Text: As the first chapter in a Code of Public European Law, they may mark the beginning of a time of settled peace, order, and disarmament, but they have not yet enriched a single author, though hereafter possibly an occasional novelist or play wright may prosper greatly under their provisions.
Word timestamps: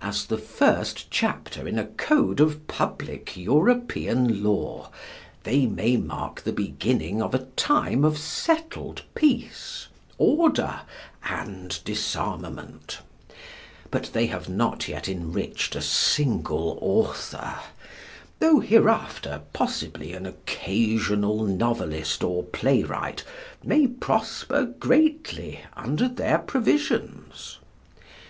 As 0.00 0.24
the 0.24 0.38
first 0.38 1.10
chapter 1.10 1.68
in 1.68 1.78
a 1.78 1.84
Code 1.84 2.40
of 2.40 2.66
Public 2.66 3.36
European 3.36 4.42
Law, 4.42 4.90
they 5.42 5.66
may 5.66 5.98
mark 5.98 6.40
the 6.40 6.52
beginning 6.54 7.20
of 7.20 7.34
a 7.34 7.44
time 7.56 8.02
of 8.02 8.16
settled 8.16 9.02
peace, 9.14 9.88
order, 10.16 10.80
and 11.28 11.78
disarmament, 11.84 13.00
but 13.90 14.04
they 14.14 14.28
have 14.28 14.48
not 14.48 14.88
yet 14.88 15.10
enriched 15.10 15.76
a 15.76 15.82
single 15.82 16.78
author, 16.80 17.56
though 18.38 18.60
hereafter 18.60 19.42
possibly 19.52 20.14
an 20.14 20.24
occasional 20.24 21.44
novelist 21.44 22.24
or 22.24 22.44
play 22.44 22.82
wright 22.82 23.24
may 23.62 23.86
prosper 23.86 24.64
greatly 24.64 25.60
under 25.76 26.08
their 26.08 26.38
provisions. 26.38 27.58